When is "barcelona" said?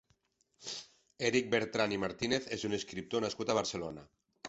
3.63-4.13